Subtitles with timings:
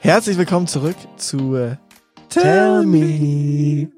[0.00, 1.76] Herzlich willkommen zurück zu äh,
[2.28, 3.88] Tell Me.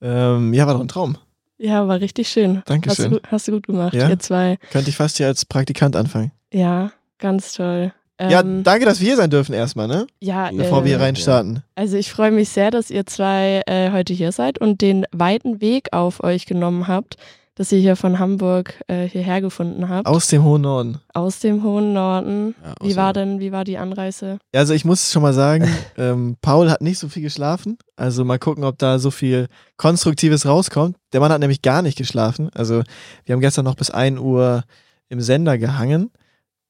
[0.00, 1.16] Ähm, ja, war doch ein Traum.
[1.58, 2.62] Ja, war richtig schön.
[2.66, 3.12] Dankeschön.
[3.12, 4.08] Hast du, hast du gut gemacht, Ja?
[4.08, 4.56] ihr zwei.
[4.70, 6.32] Könnte ich fast hier als Praktikant anfangen.
[6.52, 7.92] Ja, ganz toll.
[8.20, 10.06] ja, Ähm, danke, dass wir hier sein dürfen erstmal, ne?
[10.20, 11.62] ja, Bevor äh, wir reinstarten.
[11.74, 15.60] Also ich freue mich sehr, dass ihr zwei äh, heute hier seid und den weiten
[15.60, 17.16] Weg auf euch genommen habt,
[17.56, 20.06] dass ihr hier von Hamburg äh, hierher gefunden habt.
[20.08, 21.00] Aus dem hohen Norden.
[21.12, 22.54] aus dem hohen Norden.
[22.62, 24.38] Ja, Wie war denn, wie war die Anreise?
[24.52, 27.78] Ja, Also ich muss schon mal sagen, ähm, Paul hat nicht so viel geschlafen.
[27.96, 30.96] Also mal gucken, ob da so viel Konstruktives rauskommt.
[31.12, 32.50] Der Mann hat nämlich gar nicht geschlafen.
[32.54, 32.82] Also
[33.24, 34.64] wir haben gestern noch bis 1 Uhr
[35.08, 36.10] im Sender gehangen.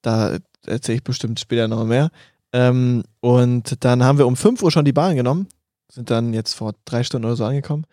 [0.03, 2.09] Da erzähle ich bestimmt später noch mehr.
[2.53, 5.47] Ähm, und dann haben wir um 5 Uhr schon die Bahn genommen.
[5.91, 7.85] Sind dann jetzt vor drei Stunden oder so angekommen.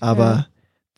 [0.00, 0.46] Aber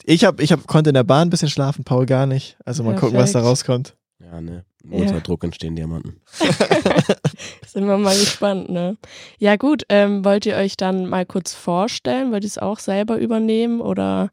[0.04, 2.56] ich, hab, ich hab, konnte in der Bahn ein bisschen schlafen, Paul gar nicht.
[2.64, 3.50] Also mal gucken, was da Perfekt.
[3.50, 3.96] rauskommt.
[4.20, 4.64] Ja, ne.
[4.84, 4.98] Ja.
[4.98, 6.20] Unter Druck entstehen Diamanten.
[7.66, 8.96] Sind wir mal gespannt, ne?
[9.38, 12.32] Ja, gut, ähm, wollt ihr euch dann mal kurz vorstellen?
[12.32, 14.30] Wollt ihr es auch selber übernehmen oder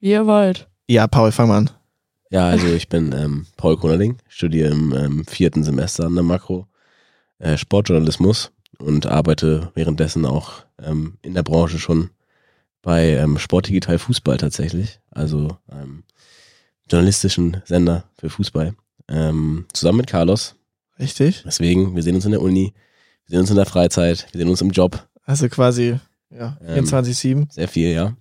[0.00, 0.68] wie ihr wollt?
[0.88, 1.70] Ja, Paul, fang mal an.
[2.30, 6.66] Ja, also ich bin ähm, Paul Konerling, studiere im ähm, vierten Semester an der Makro
[7.38, 12.10] äh, Sportjournalismus und arbeite währenddessen auch ähm, in der Branche schon
[12.86, 16.04] bei ähm, Sportdigital Fußball tatsächlich, also einem
[16.88, 18.76] journalistischen Sender für Fußball.
[19.08, 20.54] Ähm, zusammen mit Carlos.
[20.96, 21.42] Richtig?
[21.44, 22.74] Deswegen, wir sehen uns in der Uni,
[23.24, 25.98] wir sehen uns in der Freizeit, wir sehen uns im Job, Also quasi,
[26.30, 27.52] ja, Ähm, 24-7.
[27.52, 28.14] sehr viel, ja.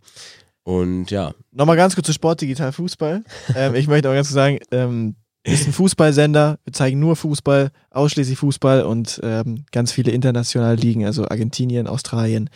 [0.64, 3.24] Und ja, Nochmal ganz kurz zu Sport Digital Fußball.
[3.56, 6.58] ähm, ich möchte auch ganz kurz sagen, ähm, ist ein Fußballsender.
[6.64, 12.50] Wir zeigen nur Fußball, ausschließlich Fußball und ähm, ganz viele internationale Ligen, also Argentinien, Australien,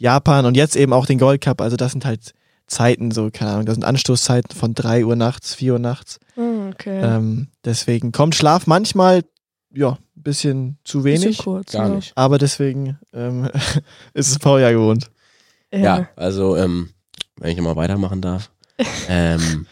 [0.00, 1.60] Japan und jetzt eben auch den Gold Cup.
[1.60, 2.32] Also das sind halt
[2.66, 6.18] Zeiten, so, keine Ahnung, das sind Anstoßzeiten von 3 Uhr nachts, 4 Uhr nachts.
[6.36, 7.00] Hm, okay.
[7.02, 9.24] Ähm, deswegen kommt Schlaf manchmal,
[9.74, 11.26] ja, ein bisschen zu wenig.
[11.26, 11.96] Bisschen kurz, gar ne?
[11.96, 12.12] nicht.
[12.14, 13.50] Aber deswegen ähm,
[14.14, 15.10] ist es Paul ja gewohnt.
[15.72, 16.90] Ja, also ähm,
[17.36, 18.50] wenn ich nochmal weitermachen darf.
[19.08, 19.66] ähm,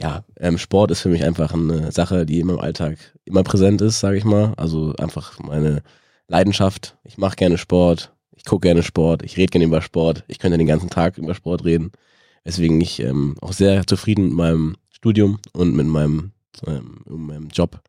[0.00, 2.96] ja, ähm, Sport ist für mich einfach eine Sache, die in meinem Alltag
[3.26, 4.54] immer präsent ist, sage ich mal.
[4.56, 5.82] Also einfach meine
[6.28, 6.96] Leidenschaft.
[7.04, 10.58] Ich mache gerne Sport, ich gucke gerne Sport, ich rede gerne über Sport, ich könnte
[10.58, 11.90] den ganzen Tag über Sport reden.
[12.44, 16.30] Deswegen ich ähm, auch sehr zufrieden mit meinem Studium und mit meinem,
[16.66, 17.80] ähm, meinem Job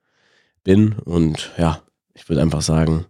[0.63, 0.93] bin.
[0.93, 1.83] Und ja,
[2.15, 3.05] ich würde einfach sagen,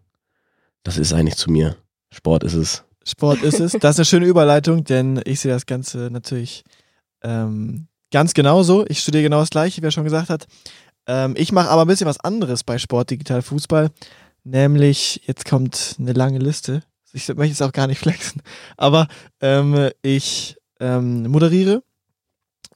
[0.84, 1.78] das ist eigentlich zu mir.
[2.12, 2.84] Sport ist es.
[3.06, 3.72] Sport ist es.
[3.80, 6.66] Das ist eine schöne Überleitung, denn ich sehe das Ganze natürlich
[7.24, 8.86] ähm, ganz genauso.
[8.88, 10.46] Ich studiere genau das Gleiche, wie er schon gesagt hat.
[11.08, 13.92] Ähm, ich mache aber ein bisschen was anderes bei Sport Digital Fußball.
[14.44, 16.84] Nämlich, jetzt kommt eine lange Liste.
[17.14, 18.42] Ich möchte es auch gar nicht flexen.
[18.78, 19.08] Aber
[19.42, 21.84] ähm, ich ähm, moderiere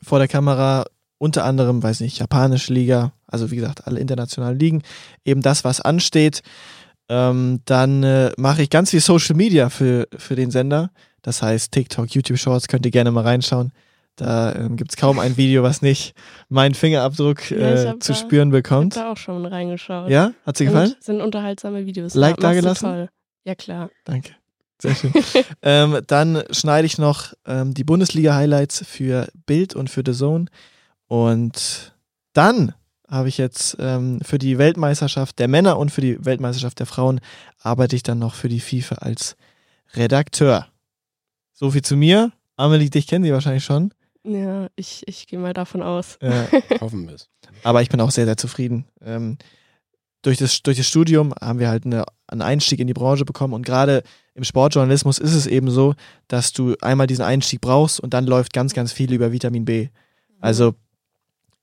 [0.02, 0.86] vor der Kamera
[1.18, 4.82] unter anderem, weiß nicht, japanische Liga, also wie gesagt, alle internationalen Ligen.
[5.24, 6.42] Eben das, was ansteht.
[7.10, 10.90] Ähm, dann äh, mache ich ganz viel Social Media für, für den Sender.
[11.22, 13.72] Das heißt TikTok, YouTube Shorts, könnt ihr gerne mal reinschauen.
[14.16, 16.14] Da ähm, gibt es kaum ein Video, was nicht
[16.50, 18.96] meinen Fingerabdruck Ja, ich äh, hab zu da- spüren Ich hab bekommt.
[18.96, 20.10] da auch schon reingeschaut.
[20.10, 20.90] Ja, hat dir gefallen?
[20.90, 22.14] Sind, sind unterhaltsame Videos.
[22.14, 22.90] Like ja, du dagelassen?
[22.90, 23.10] Toll.
[23.44, 23.90] Ja, klar.
[24.06, 24.36] Danke.
[24.82, 25.14] Sehr schön.
[25.62, 30.46] ähm, dann schneide ich noch ähm, die Bundesliga-Highlights für Bild und für The Zone.
[31.08, 31.94] Und
[32.34, 32.74] dann
[33.08, 37.22] habe ich jetzt ähm, für die Weltmeisterschaft der Männer und für die Weltmeisterschaft der Frauen
[37.60, 39.36] arbeite ich dann noch für die FIFA als
[39.94, 40.68] Redakteur.
[41.54, 42.32] So viel zu mir.
[42.56, 43.94] Amelie, dich kennen Sie wahrscheinlich schon.
[44.24, 46.16] Ja, ich, ich gehe mal davon aus.
[46.18, 46.46] Äh,
[46.82, 47.30] Hoffen wir es.
[47.64, 48.86] aber ich bin auch sehr, sehr zufrieden.
[49.02, 49.38] Ähm,
[50.24, 53.54] durch, das, durch das Studium haben wir halt eine, einen Einstieg in die Branche bekommen
[53.54, 54.02] und gerade
[54.34, 55.94] im Sportjournalismus ist es eben so,
[56.28, 59.90] dass du einmal diesen Einstieg brauchst und dann läuft ganz, ganz viel über Vitamin B.
[60.40, 60.74] Also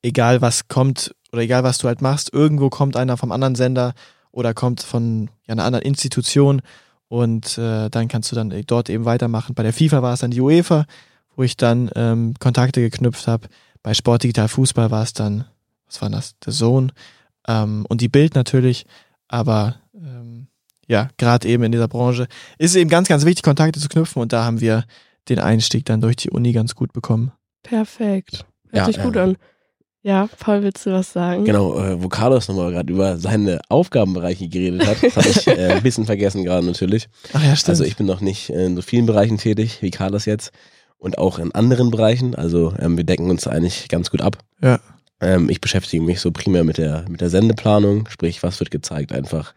[0.03, 3.95] egal was kommt oder egal was du halt machst, irgendwo kommt einer vom anderen Sender
[4.31, 6.63] oder kommt von ja, einer anderen Institution
[7.09, 9.55] und äh, dann kannst du dann dort eben weitermachen.
[9.55, 10.87] Bei der FIFA war es dann die UEFA,
[11.35, 13.49] wo ich dann ähm, Kontakte geknüpft habe.
[13.83, 15.47] Bei Sport Digital Fußball war es dann,
[15.87, 16.93] was war das, der Sohn
[17.49, 18.87] ähm, und die Bild natürlich,
[19.29, 20.49] aber ähm,
[20.89, 22.27] ja, gerade eben in dieser Branche
[22.59, 24.85] ist es eben ganz, ganz wichtig, Kontakte zu knüpfen und da haben wir
[25.29, 27.33] den Einstieg dann durch die Uni ganz gut bekommen.
[27.63, 28.45] Perfekt.
[28.71, 29.37] Hört Ja, sich gut ähm, an.
[30.03, 31.45] Ja, Paul, willst du was sagen?
[31.45, 35.73] Genau, äh, wo Carlos nochmal gerade über seine Aufgabenbereiche geredet hat, das habe ich äh,
[35.75, 37.09] ein bisschen vergessen gerade natürlich.
[37.35, 37.69] Ach ja, stimmt.
[37.71, 40.53] Also ich bin noch nicht in so vielen Bereichen tätig wie Carlos jetzt
[40.97, 42.35] und auch in anderen Bereichen.
[42.35, 44.39] Also ähm, wir decken uns eigentlich ganz gut ab.
[44.63, 44.81] Ja.
[45.21, 49.13] Ähm, ich beschäftige mich so primär mit der mit der Sendeplanung, sprich was wird gezeigt
[49.13, 49.55] einfach,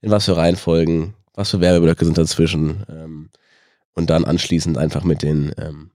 [0.00, 3.30] in was für Reihenfolgen, was für Werbeblöcke sind dazwischen ähm,
[3.94, 5.90] und dann anschließend einfach mit den ähm,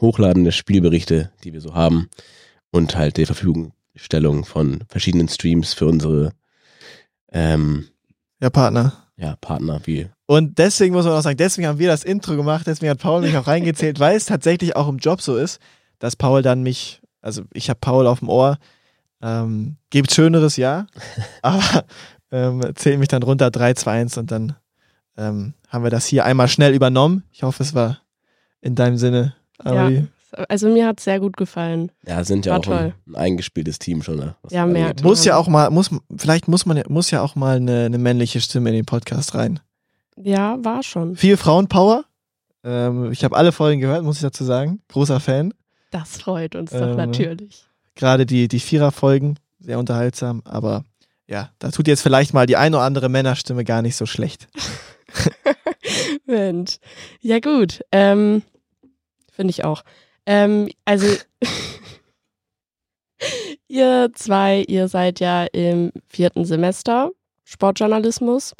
[0.00, 2.08] Hochladen der Spielberichte, die wir so haben
[2.70, 6.32] und halt der Verfügungstellung von verschiedenen Streams für unsere
[7.30, 7.86] ähm,
[8.40, 8.92] ja, Partner.
[9.16, 12.66] ja, Partner wie Und deswegen muss man auch sagen, deswegen haben wir das Intro gemacht,
[12.66, 15.60] deswegen hat Paul mich auch reingezählt, weil es tatsächlich auch im Job so ist,
[15.98, 18.58] dass Paul dann mich, also ich habe Paul auf dem Ohr,
[19.22, 20.86] ähm, gibt Schöneres, ja,
[21.42, 21.84] aber
[22.30, 24.56] ähm, zählt mich dann runter 3, 2, 1 und dann
[25.16, 27.24] ähm, haben wir das hier einmal schnell übernommen.
[27.32, 27.98] Ich hoffe, es war
[28.60, 30.08] in deinem Sinne, Amelie.
[30.36, 31.92] Ja, also mir hat es sehr gut gefallen.
[32.06, 32.76] Ja, sind ja War auch toll.
[33.06, 34.16] ein, ein eingespieltes Team schon.
[34.16, 34.34] Ne?
[34.50, 35.02] Ja, angeht.
[35.02, 37.98] Muss ja auch mal, muss, vielleicht muss man, ja- muss ja auch mal eine, eine
[37.98, 39.60] männliche Stimme in den Podcast rein.
[40.16, 41.16] Ja, war schon.
[41.16, 42.04] Viel Frauenpower.
[42.64, 44.80] Ähm, ich habe alle Folgen gehört, muss ich dazu sagen.
[44.88, 45.52] Großer Fan.
[45.92, 47.64] Das freut uns doch Ähm, natürlich.
[47.94, 50.84] Gerade die, die Vierer-Folgen, sehr unterhaltsam, aber
[51.28, 54.48] ja, da tut jetzt vielleicht mal die ein oder andere Männerstimme gar nicht so schlecht.
[56.26, 56.78] Mensch.
[57.20, 57.82] Ja, gut.
[57.92, 58.42] Ähm,
[59.30, 59.82] Finde ich auch.
[60.26, 61.06] Ähm, also,
[63.68, 67.12] ihr zwei, ihr seid ja im vierten Semester
[67.44, 68.54] Sportjournalismus.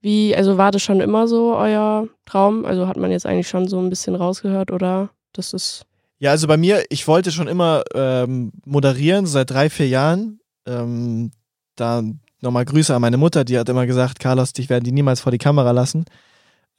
[0.00, 2.64] Wie, also war das schon immer so euer Traum?
[2.64, 5.08] Also hat man jetzt eigentlich schon so ein bisschen rausgehört, oder?
[5.32, 5.86] Das ist.
[6.18, 10.40] Ja, also bei mir, ich wollte schon immer ähm, moderieren, so seit drei, vier Jahren.
[10.66, 11.30] Ähm,
[11.76, 12.02] da
[12.40, 15.32] nochmal Grüße an meine Mutter, die hat immer gesagt, Carlos, dich werden die niemals vor
[15.32, 16.06] die Kamera lassen.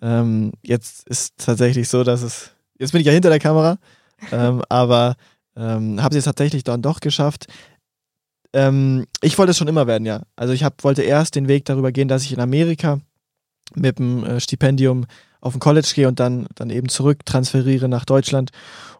[0.01, 3.77] Ähm, jetzt ist tatsächlich so, dass es, jetzt bin ich ja hinter der Kamera,
[4.31, 5.15] ähm, aber
[5.55, 7.47] habe es jetzt tatsächlich dann doch geschafft.
[8.53, 10.21] Ähm, ich wollte es schon immer werden, ja.
[10.35, 12.99] Also ich hab, wollte erst den Weg darüber gehen, dass ich in Amerika
[13.75, 15.05] mit dem äh, Stipendium
[15.41, 18.51] auf ein College gehe und dann, dann eben zurück transferiere nach Deutschland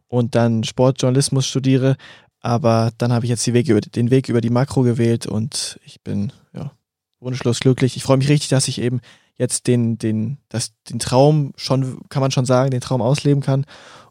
[0.07, 1.97] und dann Sportjournalismus studiere.
[2.41, 6.01] Aber dann habe ich jetzt Weg über, den Weg über die Makro gewählt und ich
[6.01, 6.71] bin ja,
[7.19, 7.97] wunschlos glücklich.
[7.97, 9.01] Ich freue mich richtig, dass ich eben
[9.35, 13.65] jetzt den, den, das, den Traum schon, kann man schon sagen, den Traum ausleben kann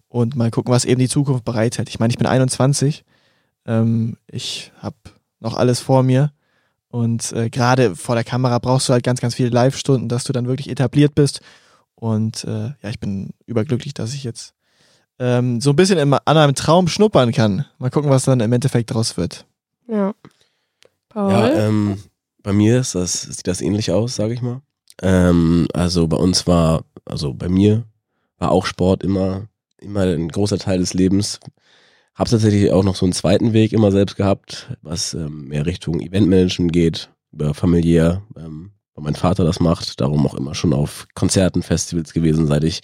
[0.08, 1.88] und mal gucken, was eben die Zukunft bereithält.
[1.88, 3.04] Ich meine, ich bin 21,
[3.66, 4.96] ähm, ich habe
[5.40, 6.32] noch alles vor mir
[6.88, 10.32] und äh, gerade vor der Kamera brauchst du halt ganz, ganz viele Live-Stunden, dass du
[10.32, 11.40] dann wirklich etabliert bist.
[11.96, 14.54] Und äh, ja, ich bin überglücklich, dass ich jetzt
[15.18, 17.64] ähm, so ein bisschen im, an einem Traum schnuppern kann.
[17.78, 19.46] Mal gucken, was dann im Endeffekt daraus wird.
[19.88, 20.14] Ja.
[21.08, 21.32] Paul?
[21.32, 21.98] Ja, ähm,
[22.42, 24.60] bei mir ist das, sieht das ähnlich aus, sage ich mal.
[25.02, 27.84] Ähm, also bei uns war, also bei mir
[28.38, 29.48] war auch Sport immer,
[29.78, 31.40] immer ein großer Teil des Lebens.
[32.14, 36.00] Hab tatsächlich auch noch so einen zweiten Weg immer selbst gehabt, was ähm, mehr Richtung
[36.00, 41.06] Eventmanagement geht, über familiär, ähm, weil mein Vater das macht, darum auch immer schon auf
[41.14, 42.80] Konzerten, Festivals gewesen, seit ich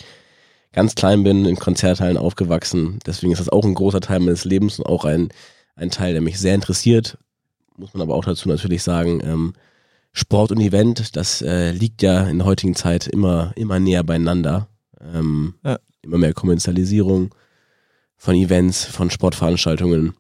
[0.72, 2.98] ganz klein bin, in Konzerthallen aufgewachsen.
[3.06, 5.30] Deswegen ist das auch ein großer Teil meines Lebens und auch ein,
[5.74, 7.18] ein Teil, der mich sehr interessiert.
[7.76, 9.54] Muss man aber auch dazu natürlich sagen, ähm,
[10.12, 14.68] Sport und Event, das äh, liegt ja in der heutigen Zeit immer, immer näher beieinander.
[15.00, 15.78] Ähm, Ja.
[16.02, 17.32] Immer mehr Kommerzialisierung
[18.16, 20.14] von Events, von Sportveranstaltungen.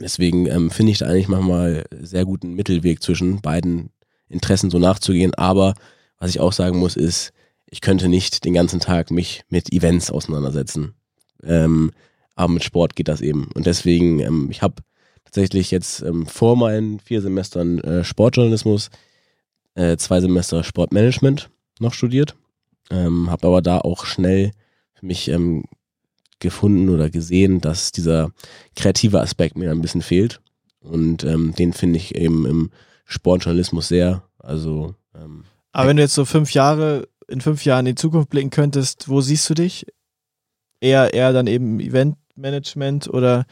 [0.00, 3.90] Deswegen ähm, finde ich da eigentlich manchmal sehr guten Mittelweg zwischen beiden
[4.30, 5.34] Interessen so nachzugehen.
[5.34, 5.74] Aber
[6.18, 7.32] was ich auch sagen muss, ist,
[7.66, 10.94] ich könnte nicht den ganzen Tag mich mit Events auseinandersetzen.
[11.42, 11.92] Ähm,
[12.34, 13.48] aber mit Sport geht das eben.
[13.54, 14.82] Und deswegen, ähm, ich habe
[15.24, 18.90] tatsächlich jetzt ähm, vor meinen vier Semestern äh, Sportjournalismus
[19.74, 22.34] äh, zwei Semester Sportmanagement noch studiert.
[22.90, 24.50] Ähm, habe aber da auch schnell
[24.94, 25.64] für mich ähm,
[26.40, 28.32] gefunden oder gesehen, dass dieser
[28.74, 30.40] kreative Aspekt mir ein bisschen fehlt.
[30.80, 32.70] Und ähm, den finde ich eben im
[33.10, 34.22] Sportjournalismus sehr.
[34.38, 38.30] Also ähm, Aber wenn du jetzt so fünf Jahre, in fünf Jahren in die Zukunft
[38.30, 39.86] blicken könntest, wo siehst du dich?
[40.80, 43.44] Eher, eher dann eben Eventmanagement oder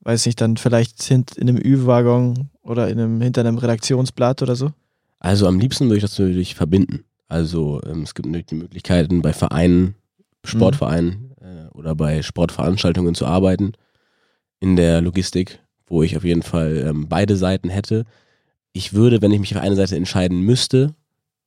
[0.00, 4.54] weiß nicht, dann vielleicht hint in einem Ü-Waggon oder in einem, hinter einem Redaktionsblatt oder
[4.54, 4.72] so?
[5.18, 7.04] Also am liebsten würde ich das natürlich verbinden.
[7.28, 9.96] Also ähm, es gibt natürlich die Möglichkeiten bei Vereinen,
[10.44, 13.72] Sportvereinen äh, oder bei Sportveranstaltungen zu arbeiten
[14.60, 18.04] in der Logistik, wo ich auf jeden Fall ähm, beide Seiten hätte.
[18.76, 20.94] Ich würde, wenn ich mich für eine Seite entscheiden müsste,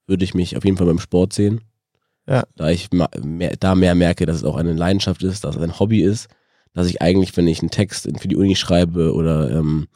[0.07, 1.61] würde ich mich auf jeden Fall beim Sport sehen.
[2.27, 2.43] Ja.
[2.55, 5.79] Da ich mehr, da mehr merke, dass es auch eine Leidenschaft ist, dass es ein
[5.79, 6.27] Hobby ist,
[6.73, 9.87] dass ich eigentlich, wenn ich einen Text für die Uni schreibe oder ähm,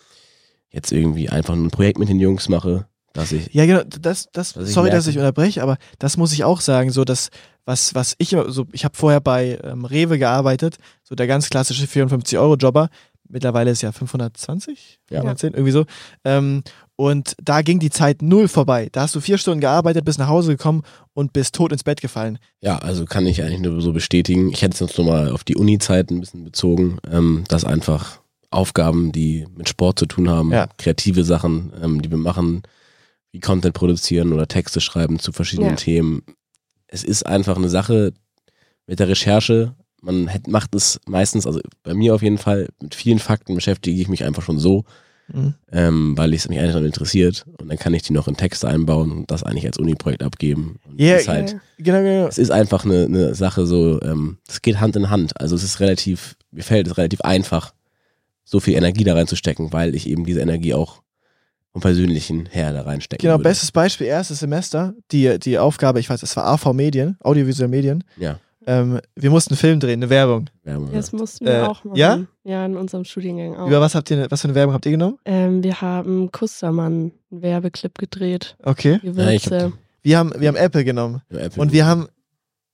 [0.72, 4.52] jetzt irgendwie einfach ein Projekt mit den Jungs mache, dass ich Ja, genau, das, das,
[4.52, 4.98] sorry, merke.
[4.98, 7.30] dass ich unterbreche, aber das muss ich auch sagen, so dass,
[7.66, 11.50] was, was ich immer, so, ich habe vorher bei ähm, Rewe gearbeitet, so der ganz
[11.50, 12.90] klassische 54-Euro-Jobber,
[13.30, 15.22] mittlerweile ist ja 520, Ja.
[15.22, 15.86] 510, irgendwie so,
[16.26, 16.64] ähm,
[16.96, 18.90] und da ging die Zeit null vorbei.
[18.92, 20.84] Da hast du vier Stunden gearbeitet, bist nach Hause gekommen
[21.14, 22.38] und bist tot ins Bett gefallen.
[22.62, 24.50] Ja, also kann ich eigentlich nur so bestätigen.
[24.52, 28.20] Ich hätte es jetzt nochmal auf die Uni-Zeit ein bisschen bezogen, ähm, dass einfach
[28.52, 30.68] Aufgaben, die mit Sport zu tun haben, Ja.
[30.78, 32.62] kreative Sachen, ähm, die wir machen,
[33.32, 35.76] wie Content produzieren oder Texte schreiben zu verschiedenen Ja.
[35.76, 36.22] Themen.
[36.88, 38.14] Es ist einfach eine Sache
[38.86, 39.74] mit der Recherche.
[40.02, 44.08] Man macht es meistens, also bei mir auf jeden Fall, mit vielen Fakten beschäftige ich
[44.10, 44.84] mich einfach schon so,
[45.32, 45.54] Mhm.
[45.72, 48.68] ähm, weil es mich eigentlich dann interessiert und dann kann ich die noch in Texte
[48.68, 50.80] einbauen und das eigentlich als Uni-Projekt abgeben.
[50.98, 52.28] Ja, ist halt, Genau, genau.
[52.28, 55.40] es ist einfach eine, eine Sache so, ähm, es geht Hand in Hand.
[55.40, 57.74] Also es ist relativ, mir fällt es relativ einfach,
[58.44, 61.02] so viel Energie da reinzustecken, weil ich eben diese Energie auch
[61.72, 63.50] vom Persönlichen her da reinstecken Genau, würde.
[63.50, 68.04] bestes Beispiel, erstes Semester, die, die Aufgabe, ich weiß, es war AV Medien, audiovisuelle Medien.
[68.18, 70.50] Ja, Ähm, wir mussten einen Film drehen, eine Werbung.
[70.64, 70.94] Werbung, ja.
[70.98, 71.96] Das mussten wir Äh, auch machen.
[71.98, 72.20] ja?
[72.44, 73.68] Ja, in unserem Studiengang auch.
[73.68, 75.18] Über was habt ihr, was für eine Werbung habt ihr genommen?
[75.26, 78.56] Ähm, wir haben Kustermann einen Werbeclip gedreht.
[78.64, 79.00] Okay.
[79.02, 79.22] Gewürze.
[79.24, 81.22] Ja, ich hab Wir haben, wir haben Apple genommen.
[81.30, 82.08] Ja, Apple Und wir haben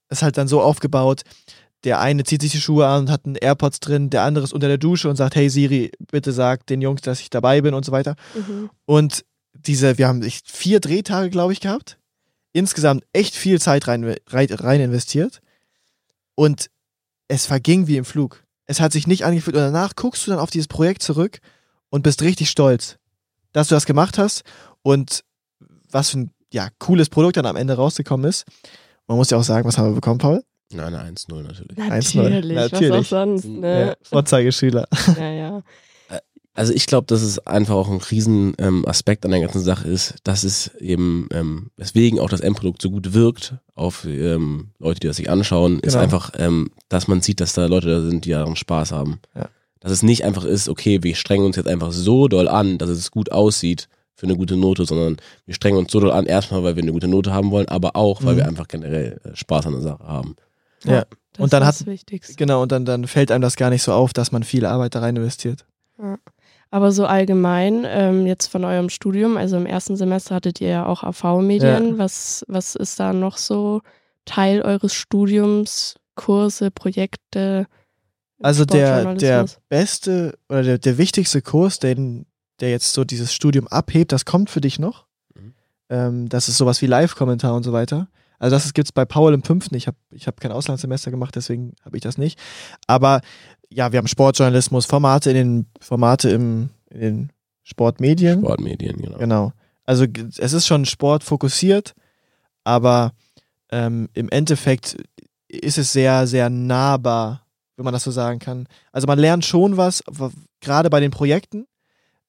[0.10, 1.22] es halt dann so aufgebaut,
[1.86, 4.54] der eine zieht sich die Schuhe an und hat einen AirPods drin, der andere ist
[4.54, 7.74] unter der Dusche und sagt, hey Siri, bitte sag den Jungs, dass ich dabei bin
[7.74, 8.16] und so weiter.
[8.36, 8.70] mhm.
[8.86, 11.98] Und diese, wir haben vier Drehtage, glaube ich, gehabt.
[12.52, 15.40] Insgesamt echt viel Zeit rein, rein, rein investiert.
[16.40, 16.70] Und
[17.28, 18.46] es verging wie im Flug.
[18.66, 19.58] Es hat sich nicht angefühlt.
[19.58, 21.40] Und danach guckst du dann auf dieses Projekt zurück
[21.90, 22.96] und bist richtig stolz,
[23.52, 24.44] dass du das gemacht hast
[24.82, 25.26] und
[25.92, 28.46] was für ein ja, cooles Produkt dann am Ende rausgekommen ist.
[29.06, 30.42] Man muss ja auch sagen, was haben wir bekommen, Paul?
[30.72, 31.78] Nein, eine 1-0 natürlich.
[31.78, 32.18] 1-0.
[32.30, 33.08] Natürlich, was auch Natürlich.
[33.10, 33.98] sonst, Ja, ne?
[34.04, 34.88] Vorzeigeschüler.
[35.18, 35.64] Ja, ja.
[36.60, 39.88] Also ich glaube, dass es einfach auch ein riesen ähm, Aspekt an der ganzen Sache
[39.88, 45.00] ist, dass es eben, ähm, weswegen auch das Endprodukt so gut wirkt auf ähm, Leute,
[45.00, 46.04] die das sich anschauen, ist Genau.
[46.04, 49.20] einfach, ähm, dass man sieht, dass da Leute da sind, die daran Spaß haben.
[49.36, 49.48] Ja.
[49.80, 52.90] Dass es nicht einfach ist, okay, wir strengen uns jetzt einfach so doll an, dass
[52.90, 56.62] es gut aussieht für eine gute Note, sondern wir strengen uns so doll an, erstmal,
[56.64, 58.38] weil wir eine gute Note haben wollen, aber auch, weil Mhm.
[58.38, 60.36] wir einfach generell äh, Spaß an der Sache haben.
[60.84, 61.06] Ja.
[61.32, 62.34] Das Und dann ist hat- das Wichtigste.
[62.36, 64.94] Genau, und dann, dann fällt einem das gar nicht so auf, dass man viel Arbeit
[64.96, 65.66] da rein investiert.
[66.72, 70.86] Aber so allgemein, ähm, jetzt von eurem Studium, also im ersten Semester hattet ihr ja
[70.86, 71.90] auch AV-Medien.
[71.90, 71.98] Ja.
[71.98, 73.82] Was, was ist da noch so
[74.26, 75.96] Teil eures Studiums?
[76.16, 77.66] Kurse, Projekte?
[78.42, 82.26] Also der, der beste oder der, der wichtigste Kurs, den,
[82.60, 85.06] der jetzt so dieses Studium abhebt, das kommt für dich noch.
[85.34, 85.54] Mhm.
[85.90, 88.10] Ähm, das ist sowas wie Live-Kommentar und so weiter.
[88.38, 89.76] Also das gibt es bei Paul im fünften.
[89.76, 92.40] Ich habe ich hab kein Auslandssemester gemacht, deswegen habe ich das nicht.
[92.88, 93.22] Aber
[93.70, 97.30] ja, wir haben Sportjournalismus, Formate in den Formate im, in den
[97.64, 98.42] Sportmedien.
[98.42, 99.18] Sportmedien, genau.
[99.18, 99.54] Genau.
[99.86, 100.06] Also
[100.38, 101.96] es ist schon sportfokussiert,
[102.64, 103.14] aber
[103.72, 104.98] ähm, im Endeffekt
[105.48, 107.46] ist es sehr, sehr nahbar,
[107.76, 108.68] wenn man das so sagen kann.
[108.92, 110.04] Also man lernt schon was,
[110.62, 111.66] gerade bei den Projekten,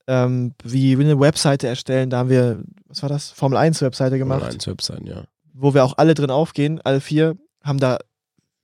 [0.07, 3.31] ähm, wie eine Webseite erstellen, da haben wir, was war das?
[3.31, 5.25] Formel 1 Webseite gemacht, Online Webseiten, ja.
[5.53, 7.99] wo wir auch alle drin aufgehen, alle vier, haben da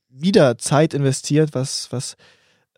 [0.09, 2.17] wieder Zeit investiert, was, was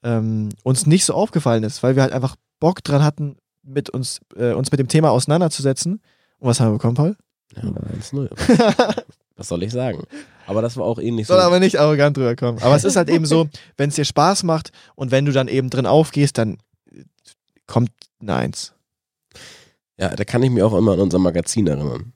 [0.03, 4.21] ähm, uns nicht so aufgefallen ist, weil wir halt einfach Bock dran hatten, mit uns,
[4.37, 6.01] äh, uns mit dem Thema auseinanderzusetzen.
[6.39, 7.17] Und was haben wir bekommen, Paul?
[7.57, 8.29] Ja, 1-0.
[9.37, 10.03] Was soll ich sagen?
[10.47, 11.35] Aber das war auch ähnlich so.
[11.35, 12.59] Soll aber nicht arrogant drüber kommen.
[12.61, 15.47] Aber es ist halt eben so, wenn es dir Spaß macht und wenn du dann
[15.47, 16.59] eben drin aufgehst, dann
[16.91, 17.05] äh,
[17.69, 17.91] kommt
[18.21, 18.75] eine Eins.
[19.97, 22.13] Ja, da kann ich mich auch immer an unser Magazin erinnern.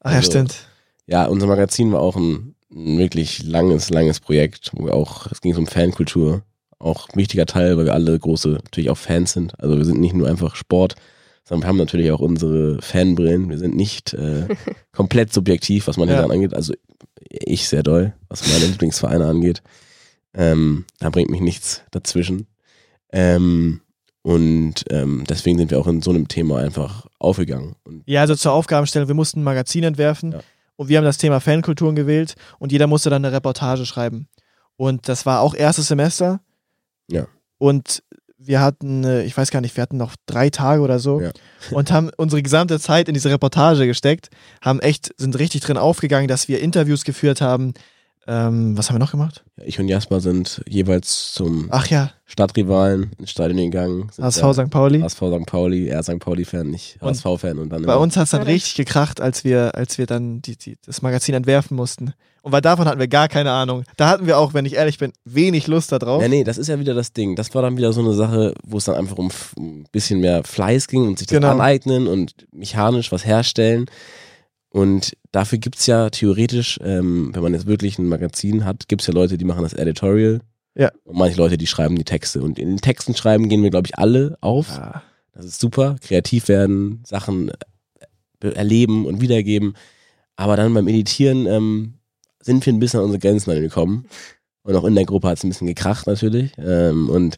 [0.00, 0.66] Ach ja, Also- stimmt.
[1.06, 5.40] Ja, unser Magazin war auch ein, ein wirklich langes, langes Projekt, wo wir auch, es
[5.42, 6.42] ging um Fankultur.
[6.84, 9.58] Auch ein wichtiger Teil, weil wir alle große, natürlich auch Fans sind.
[9.58, 10.96] Also wir sind nicht nur einfach Sport,
[11.44, 13.48] sondern wir haben natürlich auch unsere Fanbrillen.
[13.48, 14.46] Wir sind nicht äh,
[14.92, 16.20] komplett subjektiv, was manche Ja.
[16.20, 16.54] Sachen angeht.
[16.54, 16.74] Also
[17.30, 19.62] ich sehr doll, was meine Lieblingsvereine angeht.
[20.34, 22.46] Ähm, da bringt mich nichts dazwischen.
[23.12, 23.80] Ähm,
[24.22, 27.76] und ähm, deswegen sind wir auch in so einem Thema einfach aufgegangen.
[27.84, 30.40] Und Ja, also zur Aufgabenstellung, wir mussten ein Magazin entwerfen Ja.
[30.76, 34.28] und wir haben das Thema Fankulturen gewählt und jeder musste dann eine Reportage schreiben.
[34.76, 36.40] Und das war auch erstes Semester.
[37.10, 37.26] Ja.
[37.58, 38.02] Und
[38.46, 41.30] wir hatten, äh, ich weiß gar nicht, wir hatten noch drei Tage oder so Ja.
[41.70, 44.28] und haben unsere gesamte Zeit in diese Reportage gesteckt,
[44.60, 47.74] haben echt, sind richtig drin aufgegangen, dass wir Interviews geführt haben.
[48.26, 49.44] Ähm, was haben wir noch gemacht?
[49.64, 54.10] ich und Jasper sind jeweils zum Ach ja, Stadtrivalen ins Stadion gegangen.
[54.20, 54.70] HSV St.
[54.70, 55.00] Pauli.
[55.00, 55.46] HSV St.
[55.46, 56.18] Pauli, er St.
[56.18, 59.98] Pauli-Fan, nicht HSV-Fan und dann Bei uns hat es dann richtig gekracht, als wir, als
[59.98, 62.14] wir dann die, die, das Magazin entwerfen mussten.
[62.42, 63.84] Und weil davon hatten wir gar keine Ahnung.
[63.96, 66.20] Da hatten wir auch, wenn ich ehrlich bin, wenig Lust darauf.
[66.20, 67.36] Ja, nee, das ist ja wieder das Ding.
[67.36, 70.44] Das war dann wieder so eine Sache, wo es dann einfach um ein bisschen mehr
[70.44, 71.52] Fleiß ging und sich das Genau.
[71.52, 73.86] aneignen und mechanisch was herstellen.
[74.74, 79.14] Und dafür gibt's ja theoretisch, ähm, wenn man jetzt wirklich ein Magazin hat, gibt's ja
[79.14, 80.40] Leute, die machen das Editorial.
[80.74, 80.90] Ja.
[81.04, 82.42] Und manche Leute, die schreiben die Texte.
[82.42, 84.70] Und in den Texten schreiben gehen wir, glaube ich, alle auf.
[84.70, 85.04] Ja.
[85.32, 85.94] Das ist super.
[86.00, 87.52] Kreativ werden, Sachen
[88.42, 89.76] äh, erleben und wiedergeben.
[90.34, 91.94] Aber dann beim Editieren ähm,
[92.40, 94.06] sind wir ein bisschen an unsere Grenzen angekommen.
[94.64, 96.50] Und auch in der Gruppe hat es ein bisschen gekracht natürlich.
[96.58, 97.36] Ähm, und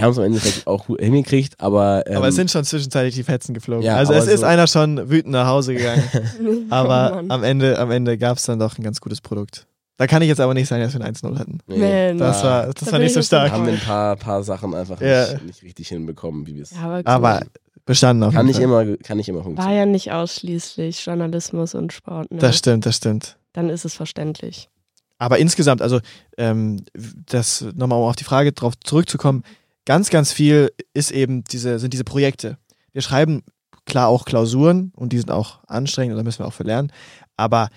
[0.00, 2.64] wir haben es am Ende vielleicht auch gut hingekriegt, aber, ähm, aber es sind schon
[2.64, 3.84] zwischenzeitlich die Fetzen geflogen.
[3.84, 6.02] Ja, also es ist so- einer schon wütend nach Hause gegangen.
[6.70, 9.66] aber oh am Ende, am Ende gab es dann doch ein ganz gutes Produkt.
[9.98, 11.58] Da kann ich jetzt aber nicht sagen, dass wir ein 1-0 hatten.
[11.66, 12.14] nee.
[12.14, 13.52] Das da war, das Da war nicht ich so stark.
[13.52, 15.32] haben wir ein paar, paar Sachen einfach Ja.
[15.34, 16.70] nicht, nicht richtig hinbekommen, wie wir es.
[16.70, 17.40] Ja, aber, Aber
[17.84, 18.86] bestanden auf Kann jeden nicht Fall.
[18.88, 19.78] immer, kann nicht immer War funktionieren.
[19.78, 22.30] ja nicht ausschließlich Journalismus und Sport.
[22.30, 22.38] Ne?
[22.38, 23.36] Das stimmt, das stimmt.
[23.52, 24.70] Dann ist es verständlich.
[25.18, 26.00] Aber insgesamt, also
[26.38, 26.82] ähm,
[27.26, 29.42] das nochmal um auf die Frage drauf zurückzukommen,
[29.86, 32.58] ganz, ganz viel ist eben diese, sind diese Projekte.
[32.92, 33.42] Wir schreiben
[33.86, 36.92] klar auch Klausuren und die sind auch anstrengend und da müssen wir auch für lernen.
[37.36, 37.68] Aber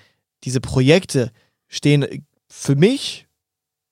[0.44, 1.32] diese Projekte
[1.68, 2.06] stehen
[2.50, 3.28] für mich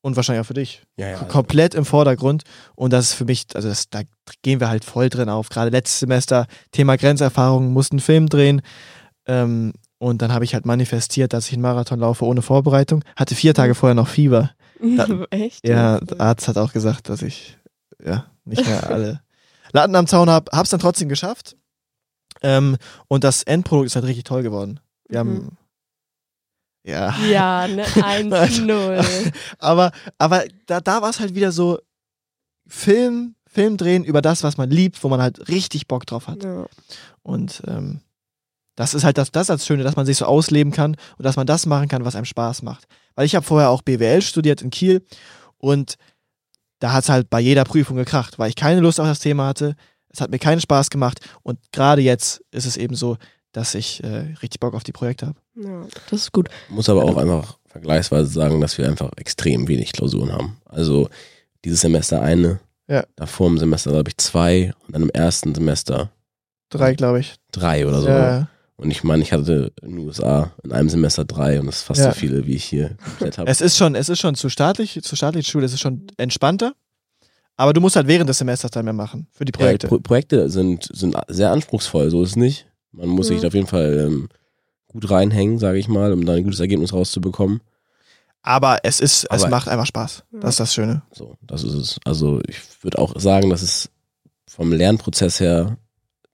[0.01, 2.43] und wahrscheinlich auch für dich Ja, ja, also, komplett im Vordergrund.
[2.75, 4.01] Und das ist für mich, also das, da
[4.41, 5.49] gehen wir halt voll drin auf.
[5.49, 8.61] Gerade letztes Semester, Thema Grenzerfahrung, mussten einen Film drehen.
[9.27, 13.03] Ähm, und dann habe ich halt manifestiert, dass ich einen Marathon laufe ohne Vorbereitung.
[13.15, 14.51] Hatte vier Tage vorher noch Fieber.
[14.97, 15.67] Da- Echt?
[15.67, 17.57] Ja, der Arzt hat auch gesagt, dass ich
[18.05, 19.21] ja nicht mehr alle
[19.73, 20.51] Latten am Zaun habe.
[20.51, 21.55] Hab's dann trotzdem geschafft.
[22.41, 22.77] Ähm,
[23.07, 24.79] und das Endprodukt ist halt richtig toll geworden.
[25.07, 25.57] Wir haben
[26.83, 29.33] ja, Ja, ne, 1-0.
[29.59, 31.79] aber aber da, da war es halt wieder so
[32.67, 36.43] Film, Film drehen über das, was man liebt, wo man halt richtig Bock drauf hat.
[36.43, 36.65] ja.
[37.21, 38.01] Und ähm,
[38.75, 41.35] das ist halt das, das als Schöne, dass man sich so ausleben kann und dass
[41.35, 42.87] man das machen kann, was einem Spaß macht.
[43.15, 45.05] Weil ich habe vorher auch BWL studiert in Kiel
[45.57, 45.97] und
[46.81, 49.47] da hat es halt bei jeder Prüfung gekracht, weil ich keine Lust auf das Thema
[49.47, 49.75] hatte.
[50.09, 53.15] Es hat mir keinen Spaß gemacht und gerade jetzt ist es eben so,
[53.53, 55.39] dass ich äh, richtig Bock auf die Projekte habe.
[55.55, 56.49] ja, das ist gut.
[56.69, 60.57] muss aber auch einfach vergleichsweise sagen, dass wir einfach extrem wenig Klausuren haben.
[60.65, 61.07] Also
[61.63, 63.05] dieses Semester eine, Ja.
[63.15, 66.11] davor im Semester glaube ich zwei und dann im ersten Semester
[66.69, 67.35] Drei, glaube ich.
[67.51, 68.07] drei oder so.
[68.09, 68.47] Ja,
[68.81, 71.83] Und ich meine, ich hatte in den USA in einem Semester drei und das ist
[71.83, 72.11] fast Ja.
[72.11, 73.49] so viele, wie ich hier komplett habe.
[73.49, 76.73] es ist schon, es ist schon zu staatlich, zur staatlichen Schule, es ist schon entspannter.
[77.57, 79.85] Aber du musst halt während des Semesters dann mehr machen für die Projekte.
[79.85, 82.65] Ja, Pro Projekte sind, sind sehr anspruchsvoll, so ist es nicht.
[82.91, 83.41] Man muss sich Mhm.
[83.41, 84.29] da auf jeden Fall ähm,
[84.87, 87.61] gut reinhängen, sage ich mal, um da ein gutes Ergebnis rauszubekommen.
[88.41, 90.23] Aber es ist, es Aber- macht einfach Spaß.
[90.33, 90.39] Ja.
[90.39, 91.03] Das ist das Schöne.
[91.13, 91.99] So, das ist es.
[92.03, 93.91] Also ich würde auch sagen, dass es
[94.47, 95.77] vom Lernprozess her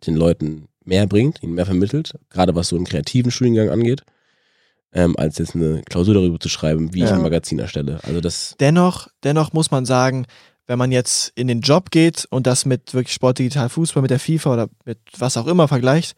[0.05, 4.03] den Leuten mehr bringt, ihnen mehr vermittelt, gerade was so einen kreativen Studiengang angeht,
[4.93, 7.15] ähm, als jetzt eine Klausur darüber zu schreiben, wie ich Ja.
[7.15, 7.99] ein Magazin erstelle.
[8.03, 10.25] Also das, Dennoch, dennoch muss man sagen,
[10.65, 14.11] wenn man jetzt in den Job geht und das mit wirklich Sport, Digital, Fußball, mit
[14.11, 16.17] der FIFA oder mit was auch immer vergleicht,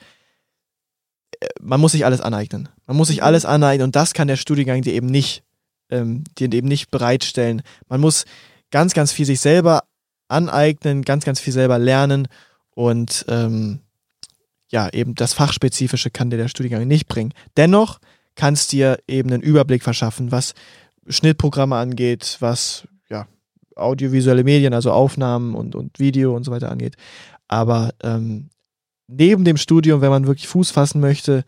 [1.39, 2.69] äh, man muss sich alles aneignen.
[2.85, 3.23] Man muss sich Mhm.
[3.23, 5.43] alles aneignen und das kann der Studiengang dir eben nicht,
[5.89, 7.61] ähm, dir eben nicht bereitstellen.
[7.87, 8.25] Man muss
[8.71, 9.83] ganz, ganz viel sich selber
[10.27, 12.27] aneignen, ganz, ganz viel selber lernen
[12.75, 13.79] und ähm,
[14.69, 17.33] ja, eben das Fachspezifische kann dir der Studiengang nicht bringen.
[17.57, 17.99] Dennoch
[18.35, 20.53] kann es dir eben einen Überblick verschaffen, was
[21.07, 23.27] Schnittprogramme angeht, was ja,
[23.75, 26.95] audiovisuelle Medien, also Aufnahmen und, und Video und so weiter angeht.
[27.47, 28.49] Aber ähm,
[29.07, 31.43] neben dem Studium, wenn man wirklich Fuß fassen möchte,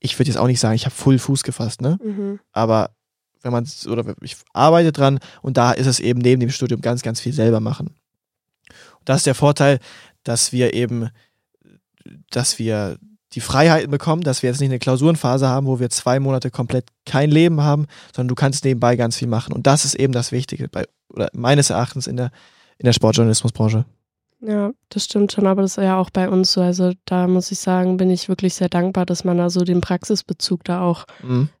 [0.00, 1.98] ich würde jetzt auch nicht sagen, ich habe voll Fuß gefasst, ne?
[2.02, 2.40] Mhm.
[2.52, 2.90] Aber
[3.42, 7.02] wenn man oder ich arbeite dran und da ist es eben neben dem Studium ganz,
[7.02, 7.88] ganz viel selber machen.
[7.88, 9.78] Und das ist der Vorteil,
[10.24, 11.08] dass wir eben,
[12.30, 12.98] dass wir
[13.32, 16.88] die Freiheiten bekommen, dass wir jetzt nicht eine Klausurenphase haben, wo wir zwei Monate komplett
[17.06, 19.52] kein Leben haben, sondern du kannst nebenbei ganz viel machen.
[19.52, 22.32] Und das ist eben das Wichtige, bei, oder meines Erachtens in der,
[22.78, 23.84] in der Sportjournalismusbranche.
[24.42, 26.62] Ja, das stimmt schon, aber das ist ja auch bei uns so.
[26.62, 29.82] Also da muss ich sagen, bin ich wirklich sehr dankbar, dass man da so den
[29.82, 31.04] Praxisbezug da auch,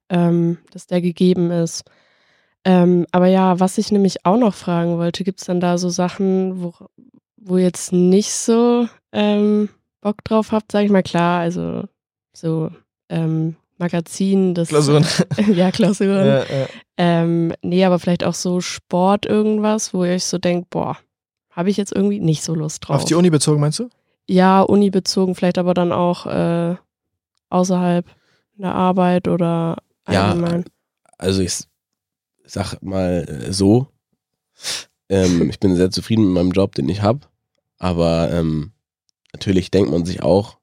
[0.08, 1.84] ähm, dass der gegeben ist.
[2.64, 5.88] Ähm, aber ja, was ich nämlich auch noch fragen wollte, gibt es dann da so
[5.88, 6.74] Sachen, wo,
[7.36, 9.68] wo jetzt nicht so ähm,
[10.00, 11.84] Bock drauf habt, sag ich mal, klar, also
[12.32, 12.70] so
[13.08, 15.06] ähm, Magazin, das Klausuren.
[15.54, 16.26] ja, Klausuren.
[16.26, 16.66] Ja, ja.
[16.96, 20.98] Ähm, nee, aber vielleicht auch so Sport irgendwas, wo ihr euch so denkt, boah,
[21.50, 22.96] habe ich jetzt irgendwie nicht so Lust drauf.
[22.96, 23.88] Auf die Uni bezogen, meinst du?
[24.28, 26.76] Ja, Uni bezogen, vielleicht aber dann auch äh,
[27.48, 28.06] außerhalb
[28.54, 30.64] der Arbeit oder Ja, allgemein.
[31.18, 31.64] also ich
[32.44, 33.88] sag mal äh, so,
[35.08, 37.20] ähm, ich bin sehr zufrieden mit meinem Job, den ich habe,
[37.78, 38.72] aber ähm,
[39.32, 40.58] natürlich denkt man sich auch,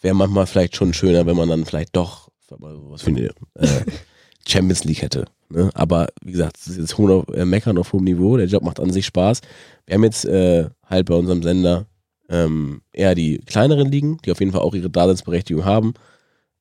[0.00, 3.84] wäre manchmal vielleicht schon schöner, wenn man dann vielleicht doch was für eine äh,
[4.46, 5.24] Champions League hätte.
[5.48, 5.70] Ne?
[5.74, 8.80] Aber wie gesagt, es ist jetzt hohen, äh, meckern auf hohem Niveau, der Job macht
[8.80, 9.40] an sich Spaß.
[9.86, 11.86] Wir haben jetzt äh, halt bei unserem Sender
[12.28, 15.94] ähm, eher die kleineren Ligen, die auf jeden Fall auch ihre Daseinsberechtigung haben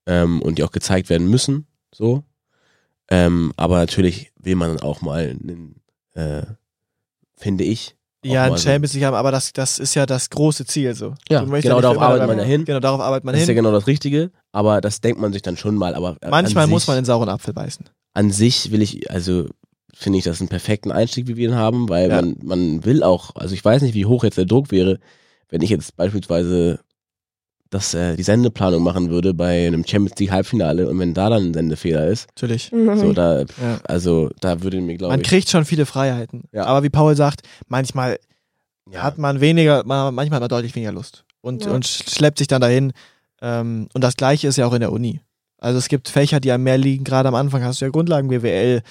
[0.06, 1.68] ähm, und die auch gezeigt werden müssen.
[1.94, 2.24] So.
[3.10, 5.82] Ähm, aber natürlich will man dann auch mal, einen,
[6.14, 6.44] äh,
[7.36, 7.96] finde ich.
[8.24, 11.16] Ja, ein Champions League haben, aber das, das ist ja das große Ziel so.
[11.30, 12.66] Ja, genau nicht darauf arbeitet man ja hin.
[12.66, 13.64] Genau, darauf arbeitet man Das ist ja hin.
[13.64, 15.96] genau das Richtige, aber das denkt man sich dann schon mal.
[15.96, 17.86] Aber Manchmal an muss sich, man in sauren Apfel beißen.
[18.14, 19.48] An sich will ich, also
[19.94, 22.16] finde ich das einen perfekten Einstieg, wie wir ihn haben, weil Ja.
[22.22, 25.00] man, man will auch, also ich weiß nicht, wie hoch jetzt der Druck wäre,
[25.50, 26.80] wenn ich jetzt beispielsweise
[27.72, 31.48] das, äh, die Sendeplanung machen würde bei einem Champions League Halbfinale und wenn da dann
[31.48, 32.70] ein Sendefehler ist, Natürlich.
[32.70, 33.80] so da, Ja.
[33.86, 36.44] also da würde mir glaube Man ich, kriegt schon viele Freiheiten.
[36.52, 36.66] Ja.
[36.66, 38.20] Aber wie Paul sagt, manchmal
[38.92, 39.04] Ja.
[39.04, 41.72] hat man weniger, man, manchmal hat man deutlich weniger Lust und, Ja.
[41.72, 42.92] und schleppt sich dann dahin.
[43.42, 45.22] Ähm, und das gleiche ist ja auch in der Uni.
[45.58, 47.04] Also es gibt Fächer, die einem mehr liegen.
[47.04, 48.82] Gerade am Anfang hast du ja Grundlagen BWL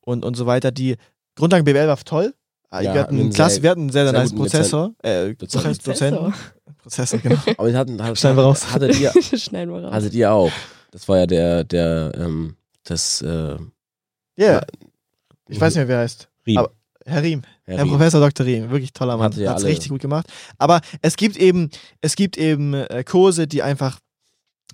[0.00, 0.70] und, und so weiter.
[0.70, 0.96] Die
[1.36, 2.32] Grundlagen BWL war toll.
[2.72, 4.94] Ja, wir, hatten einen Klasse, sehr- wir hatten einen sehr, sehr, sehr nice Prozessor.
[5.02, 5.54] Äh, Dozent.
[5.54, 6.34] was heißt Dozenten?
[6.78, 7.36] Prozessor, genau.
[7.58, 8.72] Aber wir hatten, hat, Schneiden wir raus.
[8.72, 9.92] Hattet ihr, Schneiden wir raus.
[9.92, 10.52] hattet ihr auch.
[10.92, 13.56] Das war ja der, der, ähm, das, äh,
[14.36, 14.60] Ja,
[15.48, 16.28] ich weiß nicht mehr, wer er heißt.
[16.46, 16.58] Riem.
[16.58, 16.70] Aber-
[17.06, 17.42] Herr Riem.
[17.64, 17.90] Herr Herr Riem.
[17.92, 18.46] Professor Dr.
[18.46, 19.32] Riem, wirklich toller Mann.
[19.32, 20.26] Hatte ja Hat's alle- richtig gut gemacht.
[20.58, 23.98] Aber es gibt eben, es gibt eben äh, Kurse, die einfach,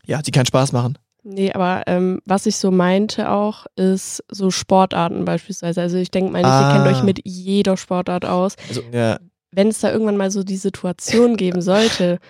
[0.04, 0.98] ja, die keinen Spaß machen.
[1.28, 5.80] Nee, aber ähm, was ich so meinte auch, ist so Sportarten beispielsweise.
[5.80, 6.68] Also ich denke mal, nicht, Ah.
[6.70, 8.54] ihr kennt euch mit jeder Sportart aus.
[8.92, 9.18] Ja,
[9.50, 12.20] Wenn es da irgendwann mal so die Situation geben sollte,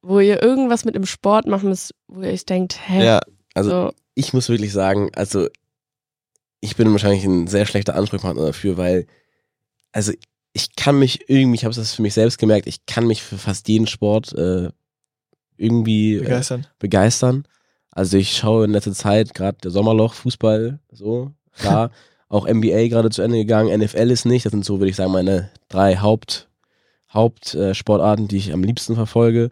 [0.00, 3.20] wo ihr irgendwas mit dem Sport machen müsst, wo ihr euch denkt, hä, ja.
[3.52, 5.48] Also so, ich muss wirklich sagen, also
[6.60, 9.06] ich bin wahrscheinlich ein sehr schlechter Ansprechpartner dafür, weil,
[9.92, 10.12] also
[10.54, 13.36] ich kann mich irgendwie, ich habe das für mich selbst gemerkt, ich kann mich für
[13.36, 14.70] fast jeden Sport äh,
[15.58, 17.46] irgendwie äh, begeistern.
[17.96, 21.90] Also ich schaue in letzter Zeit gerade der Sommerloch, Fußball, so, klar.
[22.28, 24.44] auch NBA gerade zu Ende gegangen, NFL ist nicht.
[24.44, 26.46] Das sind so, würde ich sagen, meine drei Haupt,
[27.10, 29.50] Hauptsportarten, äh, die ich am liebsten verfolge.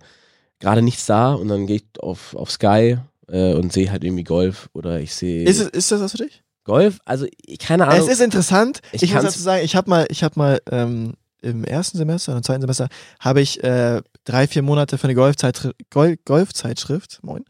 [0.59, 4.25] Gerade nichts da und dann gehe ich auf, auf Sky äh, und sehe halt irgendwie
[4.25, 6.43] Golf oder ich sehe Ist, es, ist das was für dich?
[6.65, 6.99] Golf.
[7.07, 7.27] Also
[7.59, 8.07] keine Ahnung.
[8.07, 8.83] Es ist interessant.
[8.93, 12.33] Ich Ich, muss dazu sagen, ich habe mal, ich habe mal ähm, im ersten Semester
[12.33, 12.89] oder im zweiten Semester
[13.21, 17.45] habe ich äh, drei, vier Monate für eine Golfzeitschrift, Gol Golfzeitschrift, moin,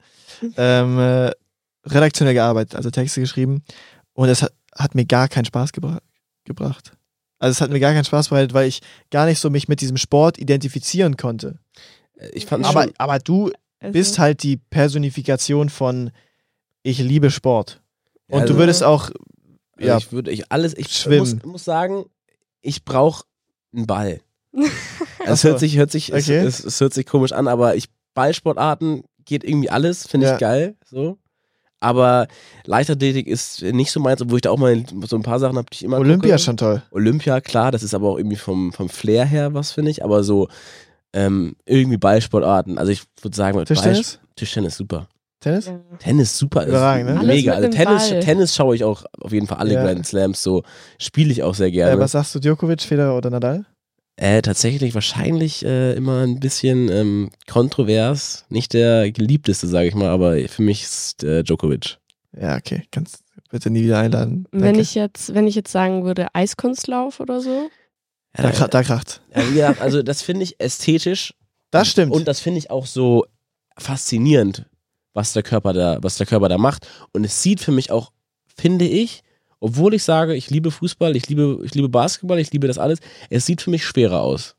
[0.57, 1.31] ähm, äh,
[1.87, 3.63] redaktionell gearbeitet, also Texte geschrieben
[4.15, 5.99] und es hat, hat mir gar keinen Spaß gebra
[6.45, 6.93] gebracht.
[7.39, 8.81] Also es hat mir gar keinen Spaß bereitet, weil ich
[9.11, 11.59] gar nicht so mich mit diesem Sport identifizieren konnte.
[12.33, 16.11] ich fand Aber, schon, aber du also, bist halt die Personifikation von
[16.83, 17.81] ich liebe Sport.
[18.29, 19.11] Und Also- du würdest auch
[19.77, 21.19] also ja, ich würde ich alles, ich Schwimmen.
[21.43, 22.05] muss, muss sagen,
[22.63, 23.25] ich brauche
[23.75, 24.21] einen Ball.
[24.57, 24.63] Ach
[25.27, 25.49] Es so.
[25.49, 26.39] hört sich, hört sich, es, Okay.
[26.39, 30.35] es, es hört sich komisch an, aber ich Ballsportarten geht irgendwie alles, finde Ja.
[30.35, 31.19] ich geil, so.
[31.81, 32.29] Aber
[32.65, 35.67] Leichtathletik ist nicht so meins, obwohl ich da auch mal so ein paar Sachen habe,
[35.71, 36.83] die ich immer Olympia schon toll.
[36.91, 40.03] Olympia, klar, das ist aber auch irgendwie vom, vom Flair her was, finde ich.
[40.03, 40.49] Aber so
[41.13, 42.79] ähm, irgendwie Ballsportarten.
[42.79, 44.19] Also ich würde sagen, mit Ball, Tischtennis?
[44.37, 45.09] Tischtennis super.
[45.45, 45.67] Tennis?
[45.67, 45.81] ja.
[45.99, 46.63] Tennis super.
[46.63, 47.23] ist Überragend, ne?
[47.25, 47.53] Mega.
[47.55, 48.21] Also Tennis, Ball.
[48.21, 49.85] Tennis schaue ich auch auf jeden Fall alle Ja.
[49.85, 50.63] Grand Slams so.
[50.99, 51.99] Spiele ich auch sehr Äh, gerne.
[52.01, 53.65] was sagst du, Djokovic, Federer oder Nadal?
[54.17, 58.45] Äh, tatsächlich wahrscheinlich äh, immer ein bisschen ähm, kontrovers.
[58.49, 61.99] Nicht der geliebteste, sage ich mal, aber für mich ist äh, Djokovic.
[62.41, 62.85] Ja, okay.
[62.91, 64.47] Kannst bitte nie wieder einladen.
[64.53, 67.71] Wenn ich jetzt, wenn ich jetzt sagen würde, Eiskunstlauf oder so,
[68.35, 69.21] Da, kra- da kracht.
[69.55, 71.35] Ja, also das finde ich ästhetisch
[71.71, 72.13] Das stimmt.
[72.13, 73.25] und das finde ich auch so
[73.79, 74.67] faszinierend,
[75.15, 76.87] was der Körper da, was der Körper da macht.
[77.13, 78.13] Und es sieht für mich auch,
[78.57, 79.23] finde ich,
[79.61, 82.99] obwohl ich sage, ich liebe Fußball, ich liebe, ich liebe Basketball, ich liebe das alles,
[83.31, 84.57] es sieht für mich schwerer aus.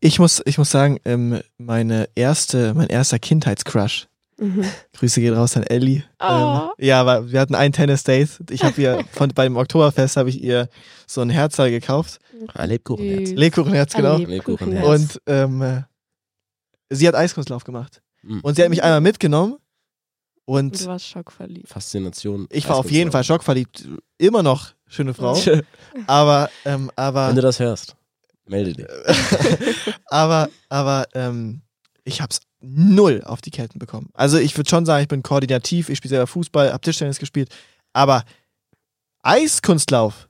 [0.00, 4.06] ich, muss, ich muss sagen, ähm, meine erste, mein erster Kindheitscrush.
[4.38, 4.64] mhm.
[4.92, 6.04] Grüße geht raus an Ellie.
[6.20, 6.24] Oh.
[6.26, 8.40] Ähm, ja, aber wir hatten ein Tennis-Date.
[8.50, 10.68] Ich habe ihr von beim Oktoberfest habe ich ihr
[11.06, 12.18] so ein Herzteil gekauft.
[12.52, 13.30] Ah, Lebkuchenherz.
[13.30, 14.16] Lebkuchenherz, Ah, genau.
[14.18, 14.86] Lebkuchenherz.
[14.86, 15.82] Und ähm, äh,
[16.90, 18.02] sie hat Eiskunstlauf gemacht.
[18.22, 18.40] Mhm.
[18.40, 19.56] Und sie hat mich einmal mitgenommen.
[20.46, 21.68] Und du warst schockverliebt.
[21.68, 22.46] Faszination.
[22.50, 23.88] ich war auf jeden Fall schockverliebt.
[24.18, 25.38] Immer noch schöne Frau.
[26.06, 27.96] Aber, ähm, aber Wenn du das hörst,
[28.46, 28.86] melde dich.
[30.06, 31.62] aber, aber ähm,
[32.04, 34.10] ich hab's null auf die Ketten bekommen.
[34.12, 37.48] Also ich würde schon sagen, ich bin koordinativ, ich spiele selber Fußball, hab Tischtennis gespielt,
[37.92, 38.24] aber
[39.22, 40.28] Eiskunstlauf,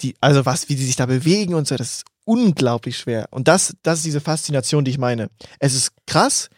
[0.00, 3.28] die, also was, wie die sich da bewegen und so, das ist unglaublich schwer.
[3.30, 5.30] Und das, das ist diese Faszination, die ich meine.
[5.58, 6.48] Es ist krass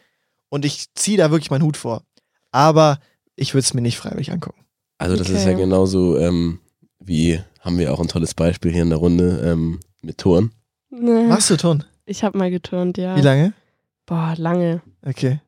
[0.49, 2.03] und ich ziehe da wirklich meinen Hut vor.
[2.53, 3.01] Aber
[3.35, 4.61] ich würde es mir nicht freiwillig angucken.
[4.99, 5.63] Also das ist ja Okay.
[5.63, 6.61] genauso ähm,
[7.01, 10.53] wie, haben wir auch ein tolles Beispiel hier in der Runde ähm, mit Toren.
[10.91, 11.27] Nee.
[11.27, 11.83] Machst du Ton?
[12.05, 13.17] Ich habe mal geturnt, ja.
[13.17, 13.53] Wie lange?
[14.07, 14.83] Boah, lange.
[15.05, 15.41] Okay.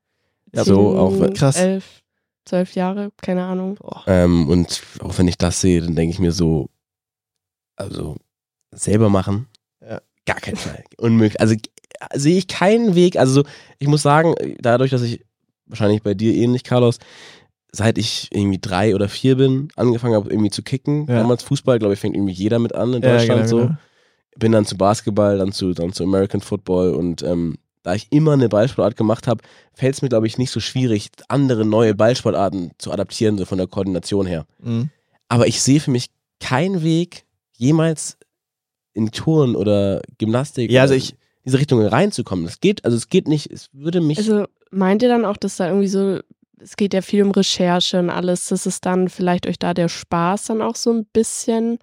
[0.54, 1.56] Ja, so auch wenn- Krass.
[1.56, 2.02] Elf,
[2.46, 3.78] zwölf Jahre, keine Ahnung.
[4.06, 6.70] Ähm, und auch wenn ich das sehe, dann denke ich mir so,
[7.76, 8.16] also
[8.72, 9.46] selber machen,
[9.86, 10.00] Ja.
[10.26, 10.84] gar kein Fall.
[10.98, 11.40] Unmöglich.
[11.40, 13.16] Also äh, sehe ich keinen Weg.
[13.16, 15.24] Also so, ich muss sagen, dadurch, dass ich
[15.66, 16.98] wahrscheinlich bei dir ähnlich, Carlos,
[17.72, 21.06] seit ich irgendwie drei oder vier bin, angefangen habe irgendwie zu kicken.
[21.08, 21.18] Ja.
[21.18, 23.58] Damals Fußball, glaube ich, fängt irgendwie jeder mit an in Ja, Deutschland genau, so.
[23.66, 23.76] genau.
[24.38, 28.32] bin dann zu Basketball, dann zu, dann zu American Football und ähm, da ich immer
[28.32, 29.42] eine Ballsportart gemacht habe,
[29.74, 33.58] fällt es mir, glaube ich, nicht so schwierig, andere neue Ballsportarten zu adaptieren, so von
[33.58, 34.46] der Koordination her.
[34.62, 34.88] Mhm.
[35.28, 36.08] Aber ich sehe für mich
[36.40, 37.24] keinen Weg,
[37.56, 38.16] jemals
[38.94, 41.16] in Touren oder Gymnastik Ja, also oder ich- in
[41.50, 42.44] diese Richtung reinzukommen.
[42.46, 44.16] Das geht, also es geht nicht, es würde mich.
[44.16, 46.20] Also meint ihr dann auch, dass da irgendwie so,
[46.58, 49.88] es geht ja viel um Recherche und alles, dass es dann vielleicht euch da der
[49.88, 51.78] Spaß dann auch so ein bisschen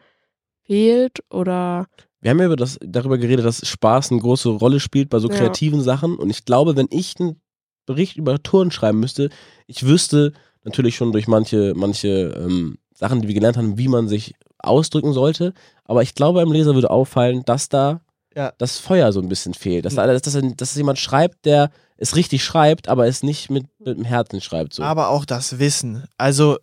[0.63, 1.19] fehlt?
[1.29, 1.87] Oder
[2.21, 5.27] wir haben ja über das, darüber geredet, dass Spaß eine große Rolle spielt bei so
[5.27, 5.35] Ja.
[5.35, 6.15] kreativen Sachen.
[6.15, 7.41] Und ich glaube, wenn ich einen
[7.85, 9.29] Bericht über Touren schreiben müsste,
[9.67, 14.07] ich wüsste natürlich schon durch manche, manche ähm, Sachen, die wir gelernt haben, wie man
[14.07, 15.53] sich ausdrücken sollte.
[15.85, 18.01] Aber ich glaube, einem Leser würde auffallen, dass da
[18.35, 18.53] Ja.
[18.57, 19.85] das Feuer so ein bisschen fehlt.
[19.85, 23.65] Dass, da, dass, dass, dass jemand schreibt, der es richtig schreibt, aber es nicht mit,
[23.79, 24.73] mit dem Herzen schreibt.
[24.73, 24.83] So.
[24.83, 26.05] Aber auch das Wissen.
[26.17, 26.57] Also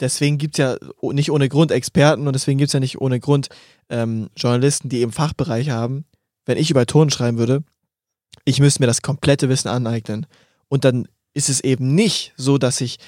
[0.00, 3.20] deswegen gibt es ja nicht ohne Grund Experten und deswegen gibt es ja nicht ohne
[3.20, 3.48] Grund
[3.88, 6.04] ähm, Journalisten, die eben Fachbereiche haben.
[6.46, 7.62] Wenn ich über Ton schreiben würde,
[8.44, 10.26] ich müsste mir das komplette Wissen aneignen.
[10.68, 12.98] Und dann ist es eben nicht so, dass ich,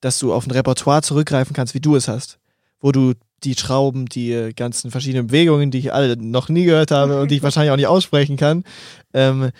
[0.00, 2.38] dass du auf ein Repertoire zurückgreifen kannst, wie du es hast.
[2.80, 7.20] Wo du die Schrauben, die ganzen verschiedenen Bewegungen, die ich alle noch nie gehört habe
[7.20, 8.64] und die ich wahrscheinlich auch nicht aussprechen kann,
[9.12, 9.50] ähm,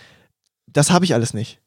[0.67, 1.61] das habe ich alles nicht.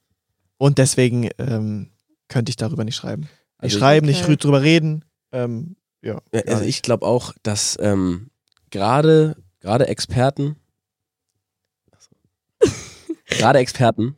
[0.58, 1.89] Und deswegen ähm,
[2.28, 3.24] könnte ich darüber nicht schreiben.
[3.24, 4.34] Nicht Also ich- schreiben, nicht Okay.
[4.34, 5.06] drü- drüber reden.
[5.32, 6.69] Ähm, ja, Ja, also nicht.
[6.78, 8.30] ich glaube auch, dass ähm,
[8.72, 10.56] gerade gerade Experten,
[13.28, 14.15] gerade Experten,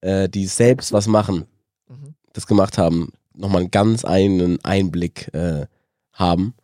[0.00, 1.46] äh, die selbst was machen,
[1.88, 2.14] Mhm.
[2.32, 5.66] das gemacht haben, nochmal einen ganz eigenen Einblick äh,
[6.12, 6.54] haben,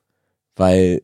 [0.58, 1.02] weil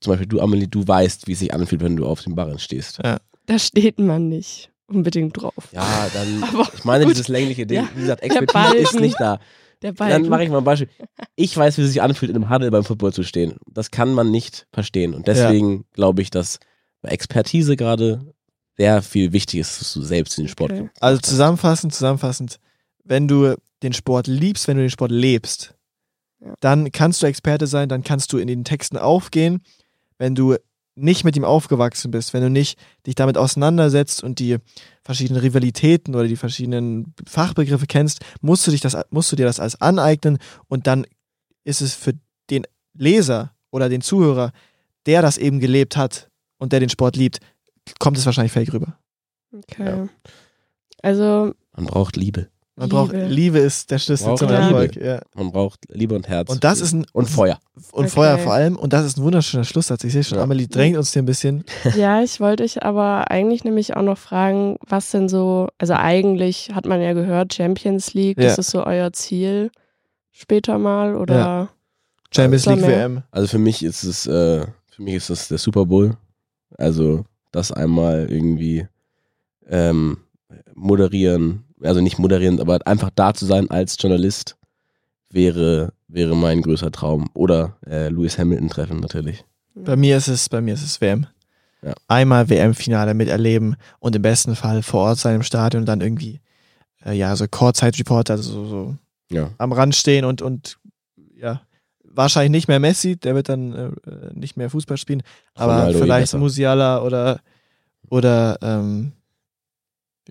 [0.00, 2.58] zum Beispiel du, Amelie, du weißt, wie es sich anfühlt, wenn du auf dem Barren
[2.58, 3.00] stehst.
[3.02, 5.68] Da steht man nicht unbedingt drauf.
[5.72, 7.14] Ja, dann, Aber ich meine gut.
[7.14, 9.38] dieses längliche Ding, Ja, wie gesagt, Expertise ist nicht da.
[9.82, 10.10] Der Ball.
[10.10, 10.88] Dann mache ich mal ein Beispiel.
[11.36, 13.56] Ich weiß, wie es sich anfühlt, in einem Huddle beim Football zu stehen.
[13.66, 15.14] Das kann man nicht verstehen.
[15.14, 16.58] Und deswegen glaube ich, dass
[17.00, 18.34] bei Expertise gerade
[18.76, 20.90] sehr viel wichtig ist, dass du selbst den Sport Okay.
[21.00, 22.58] Also zusammenfassend, zusammenfassend,
[23.04, 25.74] wenn du den Sport liebst, wenn du den Sport lebst,
[26.40, 26.54] Ja.
[26.60, 29.62] dann kannst du Experte sein, dann kannst du in den Texten aufgehen.
[30.18, 30.56] Wenn du
[30.94, 34.58] nicht mit ihm aufgewachsen bist, wenn du nicht dich damit auseinandersetzt und die
[35.02, 39.60] verschiedenen Rivalitäten oder die verschiedenen Fachbegriffe kennst, musst du dich das, musst du dir das
[39.60, 41.06] alles aneignen und dann
[41.64, 42.14] ist es für
[42.50, 44.52] den Leser oder den Zuhörer,
[45.06, 47.38] der das eben gelebt hat und der den Sport liebt,
[47.98, 48.98] kommt es wahrscheinlich fake rüber.
[49.52, 49.84] Okay.
[49.84, 50.08] Ja.
[51.02, 52.48] Also, Man braucht Liebe.
[52.80, 52.96] Man Liebe.
[52.96, 54.60] braucht Liebe ist der Schlüssel Braucht zum Liebe.
[54.62, 54.96] Erfolg.
[54.96, 55.20] Ja.
[55.34, 56.48] Man braucht Liebe und Herz.
[56.50, 57.58] Und das ist ein und Feuer.
[57.92, 58.08] und Okay.
[58.08, 60.02] Feuer vor allem und das ist ein wunderschöner Schlusssatz.
[60.04, 60.44] Ich sehe schon, Ja.
[60.44, 61.64] Amelie drängt uns hier ein bisschen.
[61.96, 66.70] ja, ich wollte dich aber eigentlich nämlich auch noch fragen, was denn so, also eigentlich
[66.74, 68.44] hat man ja gehört, Champions League, Ja.
[68.48, 69.70] das ist so euer Ziel
[70.32, 71.68] später mal oder
[72.34, 72.98] Champions Da League mehr.
[72.98, 73.22] WM.
[73.30, 76.16] Also für mich ist es, äh, für mich ist das der Super Bowl.
[76.78, 78.86] Also das einmal irgendwie
[79.68, 80.16] ähm,
[80.74, 84.56] moderieren, also nicht moderieren, aber einfach da zu sein als Journalist
[85.30, 87.28] wäre, wäre mein größter Traum.
[87.34, 89.44] Oder äh, Lewis Hamilton treffen natürlich.
[89.74, 91.26] Bei mir ist es, bei mir ist es WM.
[91.82, 91.94] Ja.
[92.08, 96.40] Einmal WM-Finale miterleben und im besten Fall vor Ort sein im Stadion und dann irgendwie,
[97.04, 98.94] äh, ja, so Courtside-Reporter, also so, so
[99.32, 99.50] Ja.
[99.56, 100.78] am Rand stehen und, und
[101.36, 101.62] ja,
[102.04, 103.90] wahrscheinlich nicht mehr Messi, der wird dann äh,
[104.34, 105.22] nicht mehr Fußball spielen,
[105.54, 106.34] aber Ronaldo eh vielleicht.
[106.34, 107.40] Musiala oder,
[108.10, 109.12] oder, ähm,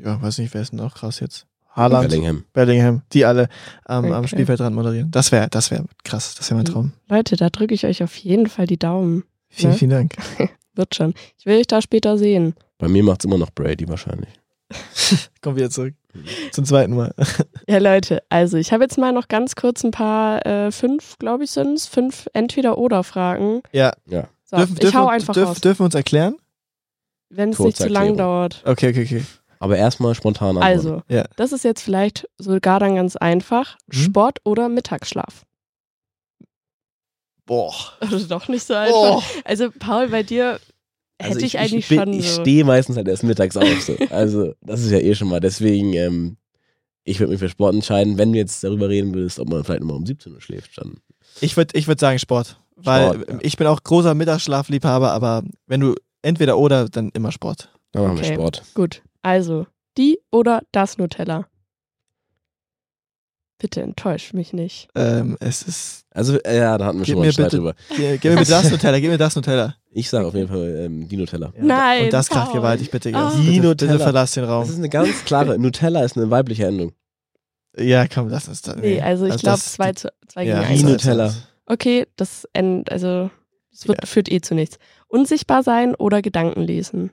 [0.04, 1.46] ja, weiß nicht, wer ist denn noch krass jetzt?
[1.76, 2.10] Haaland.
[2.10, 2.44] Bellingham.
[2.54, 3.48] Bellingham, die alle
[3.86, 4.28] am, am Okay.
[4.30, 5.12] Spielfeldrand moderieren.
[5.12, 6.92] Das wäre das wär krass, das wäre mein Traum.
[7.08, 9.24] Leute, da drücke ich euch auf jeden Fall die Daumen.
[9.50, 9.78] Vielen, Ne?
[9.78, 10.16] vielen Dank.
[10.76, 11.14] Wird schon.
[11.38, 12.56] Ich will euch da später sehen.
[12.78, 14.30] Bei mir macht es immer noch Brady wahrscheinlich.
[15.42, 15.94] Komm wieder zurück.
[16.52, 17.14] Zum zweiten Mal.
[17.68, 21.44] Ja, Leute, also ich habe jetzt mal noch ganz kurz ein paar, äh, fünf, glaube
[21.44, 23.62] ich, sind es, fünf Entweder-Oder-Fragen.
[23.72, 23.94] Ja,
[24.46, 26.36] So, dürfen, ich dürfen, hau einfach dürf, raus, dürfen wir uns erklären?
[27.30, 28.64] wenn es nicht zu lang dauert.
[28.66, 29.24] Okay, okay, okay.
[29.60, 30.64] Aber erstmal spontan antworten.
[30.66, 31.26] Also, Ja.
[31.36, 33.78] das ist jetzt vielleicht sogar dann ganz einfach.
[33.88, 33.94] Mhm.
[33.94, 35.44] Sport oder Mittagsschlaf?
[37.46, 37.74] Boah.
[38.00, 38.94] Also doch nicht so einfach.
[38.94, 39.24] Boah.
[39.44, 40.60] Also, Paul, bei dir
[41.18, 42.42] Also hätte ich, ich, eigentlich bin- schon Ich so.
[42.42, 43.82] stehe meistens halt erst mittags auf.
[43.82, 43.96] So.
[44.10, 45.40] Also, das ist ja eh schon mal.
[45.40, 46.38] Deswegen, ähm,
[47.04, 48.18] ich würde mich für Sport entscheiden.
[48.18, 50.98] Wenn du jetzt darüber reden würdest, ob man vielleicht nochmal um 17 Uhr schläft, dann.
[51.42, 52.58] Ich würde ich würd sagen Sport.
[52.76, 53.38] Weil Sport, ja.
[53.42, 57.70] ich bin auch großer Mittagsschlafliebhaber, aber wenn du entweder oder, dann immer Sport.
[57.92, 58.30] Dann machen Okay.
[58.30, 58.64] wir Sport.
[58.76, 61.48] Gut, also die oder das Nutella?
[63.62, 64.88] Bitte enttäusch mich nicht.
[64.96, 66.06] Ähm, es ist.
[66.12, 67.76] Also, äh, ja, da hatten wir Gib schon mal einen Streit bitte- drüber.
[67.90, 69.76] Gib, gib mir das Nutella, gib mir das Nutella.
[69.92, 71.52] Ich sage auf jeden Fall ähm, die Nutella.
[71.58, 72.62] Ja, Nein, Und das kracht Paul.
[72.62, 73.12] gewaltig, bitte.
[73.12, 74.00] Bitte, Die bitte Nutella.
[74.00, 74.64] verlass den Das Raum.
[74.70, 75.60] ist eine ganz klare.
[75.60, 76.94] Nutella ist eine weibliche Endung.
[77.78, 78.76] Ja, komm, lass uns da.
[78.76, 80.82] Nee, also ich glaube das- 2 zu zwei ja, gegen Die 1.
[80.82, 81.34] so- Nutella.
[81.66, 83.30] Okay, das end, also
[83.74, 84.78] es wird, führt eh zu nichts.
[85.10, 87.12] Unsichtbar sein oder Gedanken lesen?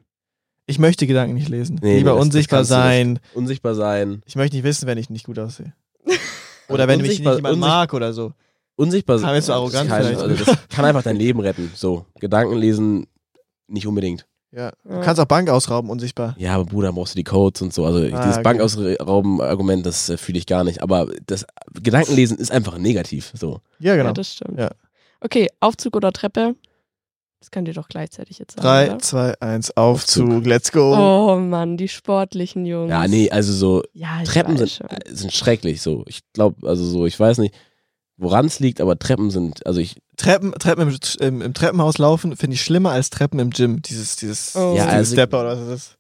[0.67, 1.79] Ich möchte Gedanken nicht lesen.
[1.81, 3.21] Nee, Lieber nee, unsichtbar sein.
[3.35, 4.23] Unsichtbar sein.
[4.27, 5.73] Ich möchte nicht wissen, wenn ich nicht gut aussehe.
[6.69, 8.33] Oder wenn mich nicht jemand mag oder so.
[8.75, 10.21] Unsichtbar jetzt so das arrogant kann, vielleicht.
[10.21, 11.71] also das kann einfach dein Leben retten.
[11.75, 12.05] So.
[12.19, 13.07] Gedanken lesen
[13.69, 14.27] nicht unbedingt.
[14.51, 14.73] Ja.
[14.85, 16.35] Du kannst auch Bank ausrauben, unsichtbar.
[16.39, 17.85] Ja, aber Bruder, brauchst du die Codes und so.
[17.85, 18.43] Also Ah, dieses okay.
[18.43, 20.83] Bankausrauben-Argument, das äh, fühle ich gar nicht.
[20.83, 21.47] Aber das
[21.83, 23.33] Gedankenlesen ist einfach negativ.
[23.35, 23.61] So.
[23.79, 24.09] Ja, genau.
[24.09, 24.59] Ja, das stimmt.
[24.59, 24.71] Ja.
[25.21, 26.55] Okay, Aufzug oder Treppe?
[27.47, 28.67] Das könnt ihr doch gleichzeitig jetzt sagen.
[28.67, 28.99] Drei, oder?
[28.99, 30.47] zwei, eins, Aufzug, Aufzug.
[30.47, 30.97] let's go.
[30.97, 32.91] Oh Mann, die sportlichen Jungs.
[32.91, 34.89] Ja, nee, also so Ja, Treppen sind, schon.
[34.89, 36.03] äh, sind schrecklich so.
[36.09, 37.55] Ich glaube, also so, ich weiß nicht,
[38.17, 42.35] woran es liegt, aber Treppen sind, also ich, Treppen, Treppen im, im, im Treppenhaus laufen
[42.37, 43.81] finde ich schlimmer als Treppen im Gym.
[43.81, 44.73] Dieses, dieses, Oh.
[44.73, 45.97] dieses Ja, also- Stepper oder was ist das?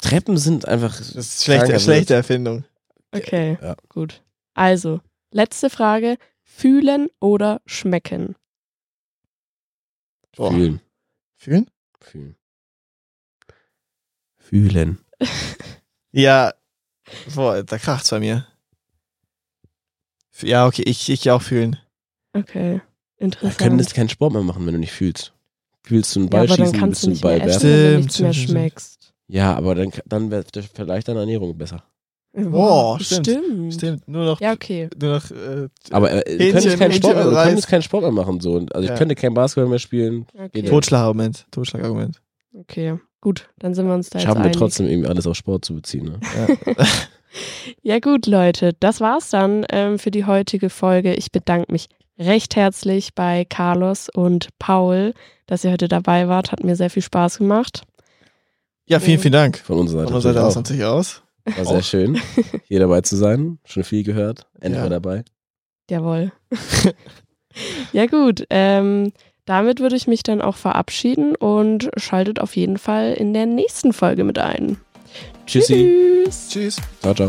[0.00, 0.96] Treppen sind einfach.
[0.96, 2.64] Das ist schlechte, schlechte Erfindung.
[3.12, 3.76] Okay, Ja.
[3.90, 4.22] gut.
[4.54, 5.00] Also,
[5.30, 6.16] letzte Frage.
[6.42, 8.34] Fühlen oder schmecken?
[10.36, 10.50] Boah.
[10.52, 10.80] Fühlen.
[11.36, 11.70] Fühlen?
[12.00, 12.36] Fühlen.
[14.38, 14.98] Fühlen.
[16.16, 16.54] Ja,
[17.34, 18.46] boah, da kracht's bei mir.
[20.42, 21.76] Ja, okay, ich, ich auch fühlen.
[22.32, 22.80] Okay,
[23.18, 23.58] Da interessant.
[23.58, 25.32] können jetzt keinen Sport mehr machen, wenn du nicht fühlst.
[25.82, 27.48] Fühlst du einen ja, Ball aber dann schießen, kannst willst du einen nicht mehr Ball
[27.48, 27.72] essen, werfen?
[27.72, 28.58] wenn du Stimmt, nichts mehr stimmt, stimmt.
[28.60, 29.14] schmeckst.
[29.26, 31.82] Ja, aber dann, dann wäre vielleicht deine Ernährung besser.
[32.36, 33.26] Boah, stimmt.
[33.28, 33.74] stimmt.
[33.74, 34.88] Stimmt, nur noch, Ja, okay.
[35.00, 37.46] nur noch, äh, Aber äh, du Hähnchen- könntest keinen Hähnchen Sport, du Reis.
[37.46, 38.40] könntest keinen Sport mehr machen.
[38.40, 38.52] So.
[38.54, 38.92] Und- Also Ja.
[38.94, 40.26] ich könnte kein Basketball mehr spielen.
[40.36, 40.62] Okay.
[40.62, 41.46] Tot- Totschlagargument.
[41.52, 42.20] Totschlagargument.
[42.58, 43.48] okay, gut.
[43.58, 44.56] Dann sind wir uns da jetzt Schaffen wir einig.
[44.56, 46.04] trotzdem irgendwie alles auf Sport zu beziehen.
[46.06, 46.20] Ne?
[46.76, 46.84] Ja.
[47.82, 51.14] Ja gut, Leute, das war's dann ähm, für die heutige Folge.
[51.14, 55.14] Ich bedanke mich recht herzlich bei Carlos und Paul,
[55.46, 56.52] dass ihr heute dabei wart.
[56.52, 57.82] Hat mir sehr viel Spaß gemacht.
[58.86, 59.58] ja, vielen, vielen Dank.
[59.58, 60.08] Von unserer Seite.
[60.10, 61.22] Von unserer Seite aus natürlich natürlich aus.
[61.46, 61.56] Auch.
[61.56, 62.20] War sehr schön,
[62.64, 63.58] hier dabei zu sein.
[63.64, 64.46] Schon viel gehört.
[64.60, 64.82] Endlich Ja.
[64.84, 65.24] mal dabei.
[65.90, 66.32] Jawohl.
[67.92, 69.12] ja gut, ähm,
[69.44, 73.92] damit würde ich mich dann auch verabschieden und schaltet auf jeden Fall in der nächsten
[73.92, 74.78] Folge mit ein.
[75.46, 76.24] Tschüssi.
[76.24, 76.48] Tschüss.
[76.48, 76.76] Tschüss.
[77.02, 77.28] Ciao, ciao.